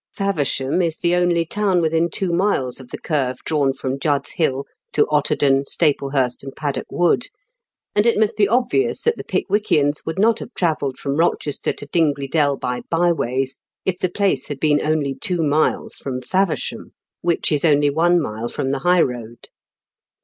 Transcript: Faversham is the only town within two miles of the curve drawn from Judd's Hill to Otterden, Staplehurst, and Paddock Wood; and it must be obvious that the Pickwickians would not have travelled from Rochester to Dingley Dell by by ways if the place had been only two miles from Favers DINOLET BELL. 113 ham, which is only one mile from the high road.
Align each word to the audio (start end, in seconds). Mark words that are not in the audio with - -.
Faversham 0.15 0.81
is 0.81 0.97
the 0.97 1.13
only 1.13 1.45
town 1.45 1.79
within 1.79 2.09
two 2.09 2.33
miles 2.33 2.79
of 2.79 2.89
the 2.89 2.97
curve 2.97 3.37
drawn 3.45 3.71
from 3.71 3.99
Judd's 3.99 4.31
Hill 4.31 4.65
to 4.93 5.05
Otterden, 5.11 5.63
Staplehurst, 5.67 6.43
and 6.43 6.55
Paddock 6.55 6.87
Wood; 6.89 7.25
and 7.93 8.07
it 8.07 8.17
must 8.17 8.35
be 8.35 8.47
obvious 8.47 9.01
that 9.03 9.15
the 9.15 9.23
Pickwickians 9.23 10.03
would 10.03 10.17
not 10.17 10.39
have 10.39 10.55
travelled 10.55 10.97
from 10.97 11.17
Rochester 11.17 11.71
to 11.73 11.85
Dingley 11.85 12.27
Dell 12.27 12.57
by 12.57 12.81
by 12.89 13.11
ways 13.11 13.59
if 13.85 13.99
the 13.99 14.09
place 14.09 14.47
had 14.47 14.59
been 14.59 14.81
only 14.81 15.13
two 15.13 15.43
miles 15.43 15.97
from 15.97 16.19
Favers 16.19 16.31
DINOLET 16.31 16.31
BELL. 16.31 16.77
113 16.77 16.79
ham, 16.79 16.91
which 17.21 17.51
is 17.51 17.63
only 17.63 17.91
one 17.91 18.19
mile 18.19 18.49
from 18.49 18.71
the 18.71 18.79
high 18.79 19.01
road. 19.03 19.49